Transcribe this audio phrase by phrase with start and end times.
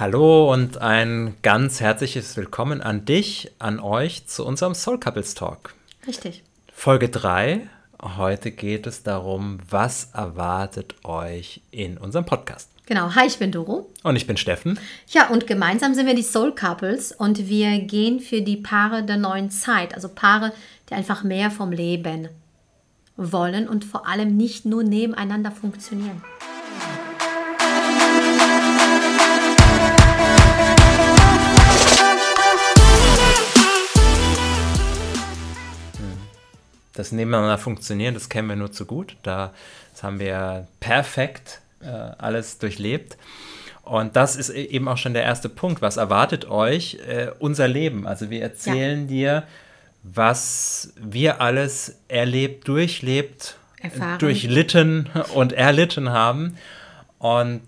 [0.00, 5.74] Hallo und ein ganz herzliches Willkommen an dich, an euch zu unserem Soul Couples Talk.
[6.06, 6.42] Richtig.
[6.72, 7.68] Folge 3.
[8.16, 12.70] Heute geht es darum, was erwartet euch in unserem Podcast.
[12.86, 13.14] Genau.
[13.14, 13.90] Hi, ich bin Doro.
[14.02, 14.78] Und ich bin Steffen.
[15.08, 19.18] Ja, und gemeinsam sind wir die Soul Couples und wir gehen für die Paare der
[19.18, 20.54] neuen Zeit, also Paare,
[20.88, 22.30] die einfach mehr vom Leben
[23.18, 26.22] wollen und vor allem nicht nur nebeneinander funktionieren.
[36.92, 39.16] Das Nebeneinander funktionieren, das kennen wir nur zu gut.
[39.22, 39.52] Da,
[39.92, 43.16] das haben wir perfekt äh, alles durchlebt.
[43.82, 45.82] Und das ist e-, eben auch schon der erste Punkt.
[45.82, 48.06] Was erwartet euch äh, unser Leben?
[48.06, 49.06] Also wir erzählen ja.
[49.06, 49.42] dir,
[50.02, 54.18] was wir alles erlebt, durchlebt, Erfahren.
[54.18, 56.56] durchlitten und erlitten haben.
[57.18, 57.62] Und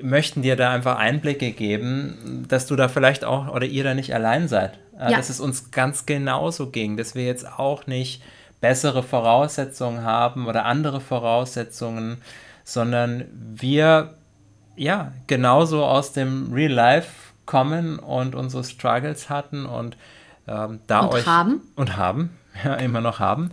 [0.00, 4.14] möchten dir da einfach Einblicke geben, dass du da vielleicht auch oder ihr da nicht
[4.14, 4.78] allein seid.
[4.98, 5.10] Ja.
[5.10, 8.22] Dass es uns ganz genauso ging, dass wir jetzt auch nicht
[8.60, 12.22] bessere Voraussetzungen haben oder andere Voraussetzungen,
[12.64, 14.14] sondern wir
[14.76, 17.10] ja genauso aus dem Real Life
[17.44, 19.96] kommen und unsere Struggles hatten und
[20.46, 22.30] ähm, da und euch haben und haben
[22.64, 23.50] ja immer noch haben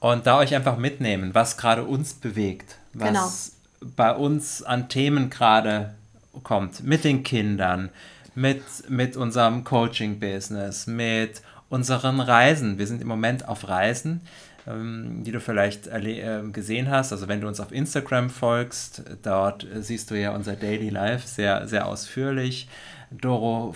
[0.00, 3.92] und da euch einfach mitnehmen, was gerade uns bewegt, was genau.
[3.96, 5.94] bei uns an Themen gerade
[6.42, 7.90] kommt mit den Kindern,
[8.34, 12.78] mit, mit unserem Coaching-Business, mit unseren Reisen.
[12.78, 14.20] Wir sind im Moment auf Reisen,
[14.66, 17.12] ähm, die du vielleicht äh, gesehen hast.
[17.12, 21.66] Also wenn du uns auf Instagram folgst, dort siehst du ja unser Daily Life sehr,
[21.68, 22.68] sehr ausführlich.
[23.10, 23.74] Doro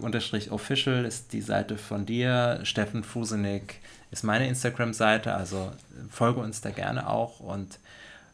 [0.00, 2.60] unterstrich official ist die Seite von dir.
[2.62, 5.34] Steffen Fusenig ist meine Instagram-Seite.
[5.34, 5.72] Also
[6.10, 7.78] folge uns da gerne auch und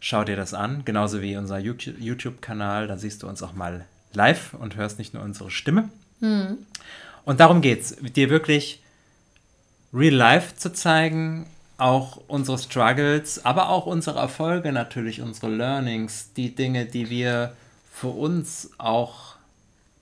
[0.01, 0.85] schau dir das an.
[0.85, 2.87] Genauso wie unser YouTube-Kanal.
[2.87, 5.89] Da siehst du uns auch mal live und hörst nicht nur unsere Stimme.
[6.21, 6.59] Mhm.
[7.25, 8.83] Und darum geht es, dir wirklich
[9.93, 16.55] real life zu zeigen, auch unsere Struggles, aber auch unsere Erfolge natürlich, unsere Learnings, die
[16.55, 17.55] Dinge, die wir
[17.93, 19.37] für uns auch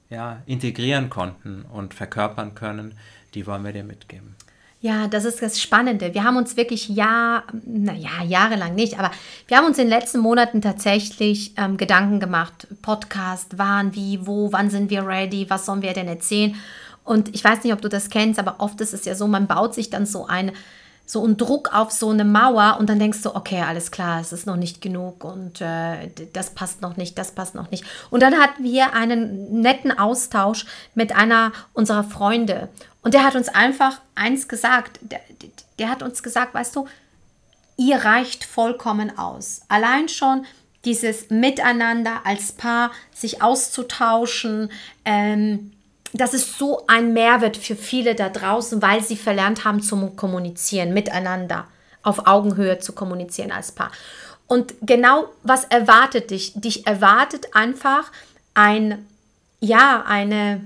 [0.08, 2.94] ja, integrieren konnten und verkörpern können,
[3.34, 4.36] die wollen wir dir mitgeben.
[4.80, 6.12] Ja, das ist das Spannende.
[6.12, 9.10] Wir haben uns wirklich Jahr, naja, jahrelang nicht, aber
[9.48, 12.66] wir haben uns in den letzten Monaten tatsächlich ähm, Gedanken gemacht.
[12.82, 16.54] Podcast, wann, wie, wo, wann sind wir ready, was sollen wir denn erzählen?
[17.04, 19.46] Und ich weiß nicht, ob du das kennst, aber oft ist es ja so, man
[19.46, 20.52] baut sich dann so ein,
[21.06, 24.32] so einen Druck auf so eine Mauer und dann denkst du, okay, alles klar, es
[24.32, 27.84] ist noch nicht genug und äh, das passt noch nicht, das passt noch nicht.
[28.10, 32.68] Und dann hatten wir einen netten Austausch mit einer unserer Freunde
[33.02, 34.98] und der hat uns einfach eins gesagt.
[35.00, 35.20] Der,
[35.78, 36.88] der hat uns gesagt, weißt du,
[37.76, 39.60] ihr reicht vollkommen aus.
[39.68, 40.44] Allein schon
[40.84, 44.70] dieses Miteinander als Paar, sich auszutauschen,
[45.04, 45.72] ähm,
[46.20, 50.92] das ist so ein Mehrwert für viele da draußen, weil sie verlernt haben zu kommunizieren,
[50.92, 51.66] miteinander,
[52.02, 53.90] auf Augenhöhe zu kommunizieren als Paar.
[54.46, 56.52] Und genau was erwartet dich?
[56.54, 58.12] Dich erwartet einfach
[58.54, 59.06] ein,
[59.60, 60.60] ja, eine,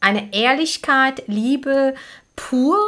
[0.00, 1.94] eine Ehrlichkeit, Liebe
[2.36, 2.78] pur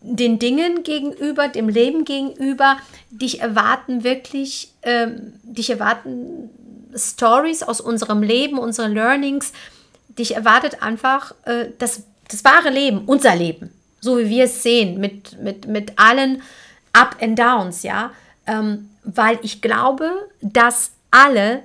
[0.00, 2.78] den Dingen gegenüber, dem Leben gegenüber.
[3.10, 6.50] Dich erwarten wirklich, ähm, dich erwarten
[6.94, 9.52] Stories aus unserem Leben, unsere Learnings.
[10.18, 15.00] Dich erwartet einfach äh, das, das wahre Leben, unser Leben, so wie wir es sehen,
[15.00, 16.42] mit, mit, mit allen
[16.92, 18.12] Up and Downs, ja.
[18.46, 21.62] Ähm, weil ich glaube, dass alle,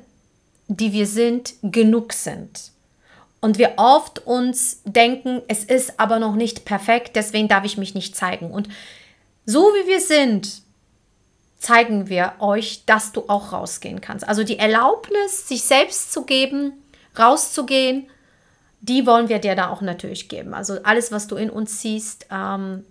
[0.67, 2.73] die wir sind, genug sind
[3.43, 7.93] und wir oft uns denken, es ist aber noch nicht perfekt, deswegen darf ich mich
[7.93, 8.49] nicht zeigen.
[8.49, 8.69] Und
[9.45, 10.61] so wie wir sind,
[11.59, 14.25] zeigen wir euch, dass du auch rausgehen kannst.
[14.25, 16.71] Also die Erlaubnis, sich selbst zu geben,
[17.19, 18.09] rauszugehen,
[18.83, 20.53] die wollen wir dir da auch natürlich geben.
[20.53, 22.83] Also alles, was du in uns siehst, ähm,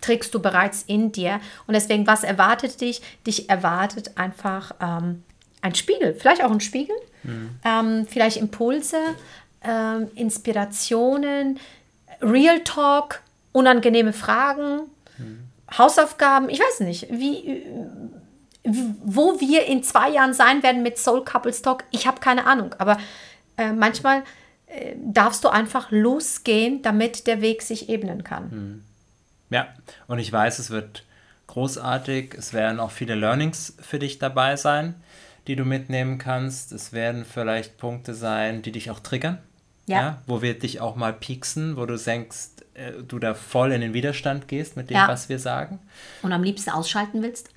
[0.00, 1.38] trägst du bereits in dir.
[1.66, 3.02] Und deswegen, was erwartet dich?
[3.26, 5.22] Dich erwartet einfach ähm,
[5.60, 7.50] ein Spiegel, vielleicht auch ein Spiegel, mhm.
[7.62, 8.96] ähm, vielleicht Impulse,
[9.62, 11.60] ähm, Inspirationen,
[12.22, 13.20] Real Talk,
[13.52, 14.80] unangenehme Fragen,
[15.16, 15.40] hm.
[15.76, 16.48] Hausaufgaben.
[16.48, 17.62] Ich weiß nicht, wie,
[18.64, 21.84] wo wir in zwei Jahren sein werden mit Soul Couples Talk.
[21.90, 22.96] Ich habe keine Ahnung, aber
[23.58, 24.22] äh, manchmal
[24.74, 28.50] äh, darfst du einfach losgehen, damit der Weg sich ebnen kann.
[28.50, 28.84] Hm.
[29.50, 29.68] Ja,
[30.06, 31.04] und ich weiß, es wird
[31.46, 32.34] großartig.
[32.36, 34.94] Es werden auch viele Learnings für dich dabei sein,
[35.46, 36.72] die du mitnehmen kannst.
[36.72, 39.38] Es werden vielleicht Punkte sein, die dich auch triggern
[39.86, 40.00] ja.
[40.00, 40.18] ja.
[40.26, 43.94] Wo wir dich auch mal pieksen, wo du denkst, äh, du da voll in den
[43.94, 45.08] Widerstand gehst mit dem, ja.
[45.08, 45.78] was wir sagen.
[46.22, 47.50] Und am liebsten ausschalten willst.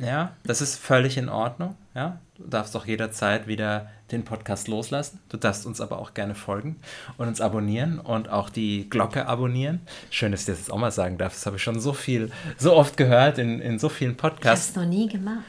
[0.00, 1.76] ja, das ist völlig in Ordnung.
[1.94, 5.20] Ja, du darfst auch jederzeit wieder den Podcast loslassen.
[5.28, 6.76] Du darfst uns aber auch gerne folgen
[7.18, 9.80] und uns abonnieren und auch die Glocke abonnieren.
[10.10, 11.32] Schön, dass ich das jetzt auch mal sagen darf.
[11.32, 14.70] Das habe ich schon so viel, so oft gehört in, in so vielen Podcasts.
[14.70, 15.44] Ich habe es noch nie gemacht.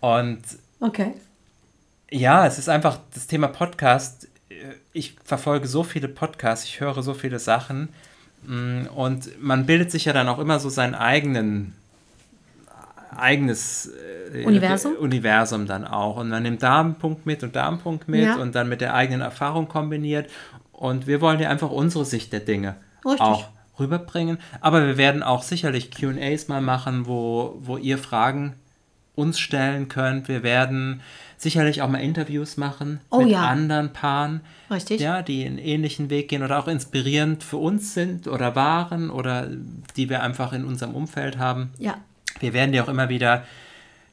[0.00, 0.40] Und
[0.80, 1.14] okay.
[2.10, 4.28] Ja, es ist einfach das Thema Podcast.
[4.92, 7.88] Ich verfolge so viele Podcasts, ich höre so viele Sachen
[8.46, 11.74] mm, und man bildet sich ja dann auch immer so seinen eigenen
[13.16, 13.90] eigenes
[14.32, 14.94] äh, Universum?
[14.96, 16.16] Universum dann auch.
[16.16, 18.36] Und man nimmt da einen Punkt mit und da einen Punkt mit ja.
[18.36, 20.30] und dann mit der eigenen Erfahrung kombiniert.
[20.72, 23.20] Und wir wollen ja einfach unsere Sicht der Dinge Richtig.
[23.20, 23.48] auch
[23.78, 24.38] rüberbringen.
[24.60, 28.54] Aber wir werden auch sicherlich QAs mal machen, wo, wo ihr Fragen
[29.14, 30.28] uns stellen könnt.
[30.28, 31.00] Wir werden
[31.38, 33.46] sicherlich auch mal Interviews machen oh, mit ja.
[33.46, 34.40] anderen Paaren,
[34.70, 35.00] Richtig.
[35.00, 39.48] Ja, die einen ähnlichen Weg gehen oder auch inspirierend für uns sind oder waren oder
[39.96, 41.70] die wir einfach in unserem Umfeld haben.
[41.78, 41.98] Ja.
[42.40, 43.44] Wir werden dir auch immer wieder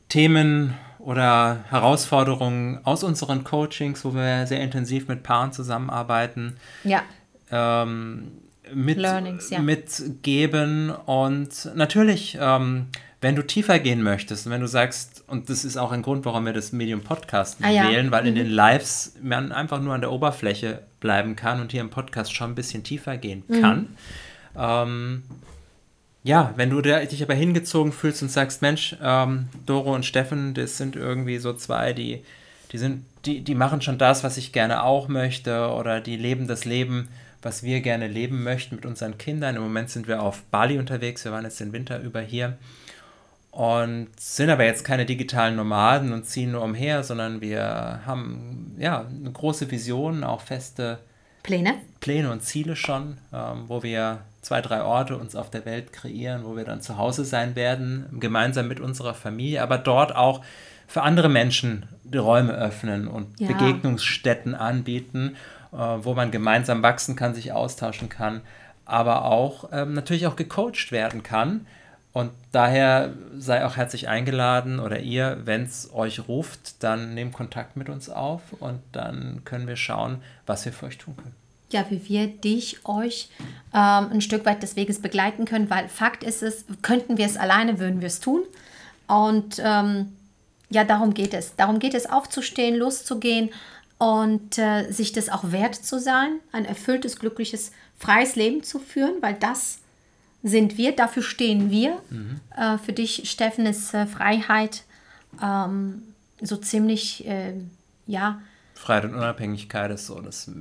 [0.09, 7.01] Themen oder Herausforderungen aus unseren Coachings, wo wir sehr intensiv mit Paaren zusammenarbeiten, ja.
[7.51, 8.31] ähm,
[8.73, 9.59] mit, Learnings, ja.
[9.59, 10.91] mitgeben.
[10.91, 12.87] Und natürlich, ähm,
[13.19, 16.25] wenn du tiefer gehen möchtest und wenn du sagst, und das ist auch ein Grund,
[16.25, 18.11] warum wir das Medium Podcast ah, wählen, ja.
[18.11, 18.29] weil mhm.
[18.29, 22.33] in den Lives man einfach nur an der Oberfläche bleiben kann und hier im Podcast
[22.33, 23.61] schon ein bisschen tiefer gehen mhm.
[23.61, 23.87] kann.
[24.57, 25.23] Ähm,
[26.23, 30.77] ja, wenn du dich aber hingezogen fühlst und sagst, Mensch, ähm, Doro und Steffen, das
[30.77, 32.23] sind irgendwie so zwei, die,
[32.71, 36.47] die sind, die, die machen schon das, was ich gerne auch möchte, oder die leben
[36.47, 37.09] das Leben,
[37.41, 39.57] was wir gerne leben möchten mit unseren Kindern.
[39.57, 42.57] Im Moment sind wir auf Bali unterwegs, wir waren jetzt den Winter über hier
[43.51, 49.05] und sind aber jetzt keine digitalen Nomaden und ziehen nur umher, sondern wir haben ja
[49.05, 50.99] eine große Vision, auch feste
[51.43, 55.93] Pläne, Pläne und Ziele schon, ähm, wo wir zwei, drei Orte uns auf der Welt
[55.93, 60.43] kreieren, wo wir dann zu Hause sein werden, gemeinsam mit unserer Familie, aber dort auch
[60.87, 63.47] für andere Menschen die Räume öffnen und ja.
[63.47, 65.35] Begegnungsstätten anbieten,
[65.71, 68.41] äh, wo man gemeinsam wachsen kann, sich austauschen kann,
[68.85, 71.65] aber auch ähm, natürlich auch gecoacht werden kann.
[72.11, 77.75] Und daher sei auch herzlich eingeladen oder ihr, wenn es euch ruft, dann nehmt Kontakt
[77.75, 81.42] mit uns auf und dann können wir schauen, was wir für euch tun können
[81.73, 83.29] ja, wie wir dich, euch
[83.73, 87.37] ähm, ein Stück weit des Weges begleiten können, weil Fakt ist es, könnten wir es
[87.37, 88.43] alleine, würden wir es tun.
[89.07, 90.13] Und ähm,
[90.69, 91.55] ja, darum geht es.
[91.55, 93.49] Darum geht es, aufzustehen, loszugehen
[93.97, 99.21] und äh, sich das auch wert zu sein, ein erfülltes, glückliches, freies Leben zu führen,
[99.21, 99.79] weil das
[100.41, 101.99] sind wir, dafür stehen wir.
[102.09, 102.39] Mhm.
[102.55, 104.83] Äh, für dich, Steffen, ist äh, Freiheit
[105.41, 106.03] ähm,
[106.41, 107.53] so ziemlich, äh,
[108.05, 108.41] ja,
[108.73, 110.51] Freiheit und Unabhängigkeit ist so das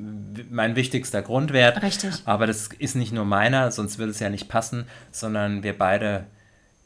[0.50, 1.82] mein wichtigster Grundwert.
[1.82, 2.14] Richtig.
[2.24, 6.26] Aber das ist nicht nur meiner, sonst würde es ja nicht passen, sondern wir beide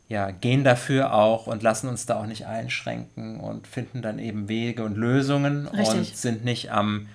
[0.09, 4.49] ja, gehen dafür auch und lassen uns da auch nicht einschränken und finden dann eben
[4.49, 5.95] Wege und Lösungen Richtig.
[5.95, 7.09] und sind nicht am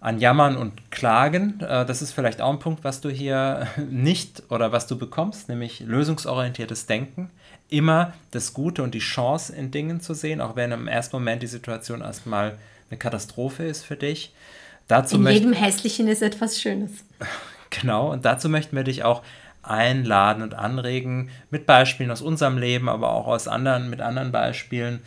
[0.00, 1.60] an Jammern und Klagen.
[1.60, 5.48] Äh, das ist vielleicht auch ein Punkt, was du hier nicht oder was du bekommst,
[5.48, 7.30] nämlich lösungsorientiertes Denken.
[7.68, 11.42] Immer das Gute und die Chance in Dingen zu sehen, auch wenn im ersten Moment
[11.42, 12.56] die Situation erstmal
[12.90, 14.34] eine Katastrophe ist für dich.
[14.88, 16.90] Dazu In jedem Hässlichen ist etwas Schönes.
[17.70, 19.22] Genau, und dazu möchten wir dich auch
[19.62, 25.00] einladen und anregen mit Beispielen aus unserem Leben, aber auch aus anderen, mit anderen Beispielen.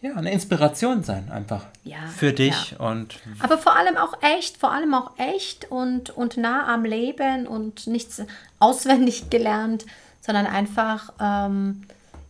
[0.00, 2.78] Ja, eine Inspiration sein einfach ja, für dich ja.
[2.78, 3.18] und.
[3.40, 7.88] Aber vor allem auch echt, vor allem auch echt und, und nah am Leben und
[7.88, 8.22] nichts
[8.58, 9.84] auswendig gelernt,
[10.20, 11.82] sondern einfach ähm,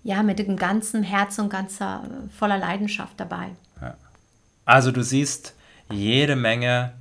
[0.04, 2.04] ja mit dem ganzen Herz und ganzer
[2.38, 3.50] voller Leidenschaft dabei.
[4.64, 5.54] Also du siehst
[5.90, 6.92] jede Menge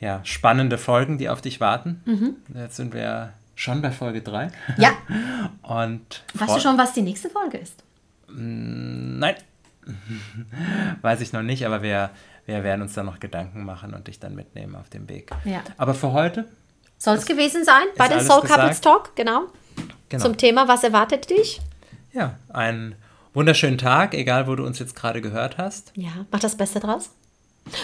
[0.00, 2.02] ja, spannende Folgen, die auf dich warten.
[2.06, 2.36] Mhm.
[2.54, 4.50] Jetzt sind wir schon bei Folge 3.
[4.78, 4.92] Ja.
[5.62, 7.82] Und weißt du schon, was die nächste Folge ist?
[8.28, 9.34] Mm, nein.
[11.02, 12.10] Weiß ich noch nicht, aber wir,
[12.46, 15.30] wir werden uns da noch Gedanken machen und dich dann mitnehmen auf dem Weg.
[15.44, 15.62] Ja.
[15.78, 16.46] Aber für heute
[16.98, 19.46] soll es gewesen sein bei den Soul Couples Talk, genau.
[20.08, 20.22] genau.
[20.22, 21.60] Zum Thema, was erwartet dich?
[22.12, 22.94] Ja, ein
[23.34, 25.92] wunderschönen Tag, egal wo du uns jetzt gerade gehört hast.
[25.94, 27.10] Ja, mach das Beste draus.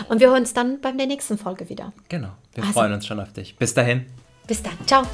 [0.08, 1.92] Und wir hören uns dann bei der nächsten Folge wieder.
[2.08, 2.30] Genau.
[2.54, 3.56] Wir also, freuen uns schon auf dich.
[3.56, 4.06] Bis dahin.
[4.46, 4.74] Bis dann.
[4.86, 5.04] Ciao.